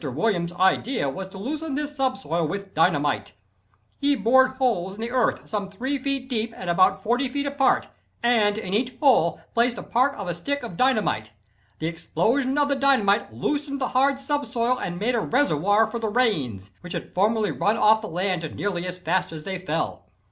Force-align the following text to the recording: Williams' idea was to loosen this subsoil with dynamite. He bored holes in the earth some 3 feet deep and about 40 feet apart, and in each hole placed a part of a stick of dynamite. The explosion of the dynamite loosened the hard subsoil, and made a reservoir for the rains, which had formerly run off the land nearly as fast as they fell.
Williams' 0.09 0.51
idea 0.53 1.07
was 1.11 1.27
to 1.27 1.37
loosen 1.37 1.75
this 1.75 1.95
subsoil 1.95 2.47
with 2.47 2.73
dynamite. 2.73 3.33
He 3.99 4.15
bored 4.15 4.53
holes 4.53 4.95
in 4.95 5.01
the 5.01 5.11
earth 5.11 5.47
some 5.47 5.69
3 5.69 5.99
feet 5.99 6.27
deep 6.27 6.55
and 6.57 6.71
about 6.71 7.03
40 7.03 7.29
feet 7.29 7.45
apart, 7.45 7.87
and 8.23 8.57
in 8.57 8.73
each 8.73 8.95
hole 8.99 9.39
placed 9.53 9.77
a 9.77 9.83
part 9.83 10.15
of 10.15 10.27
a 10.27 10.33
stick 10.33 10.63
of 10.63 10.75
dynamite. 10.75 11.29
The 11.77 11.85
explosion 11.85 12.57
of 12.57 12.67
the 12.69 12.75
dynamite 12.75 13.31
loosened 13.31 13.79
the 13.79 13.89
hard 13.89 14.19
subsoil, 14.19 14.79
and 14.79 14.97
made 14.97 15.13
a 15.13 15.19
reservoir 15.19 15.85
for 15.91 15.99
the 15.99 16.09
rains, 16.09 16.71
which 16.81 16.93
had 16.93 17.13
formerly 17.13 17.51
run 17.51 17.77
off 17.77 18.01
the 18.01 18.07
land 18.07 18.55
nearly 18.55 18.87
as 18.87 18.97
fast 18.97 19.31
as 19.31 19.43
they 19.43 19.59
fell. 19.59 20.07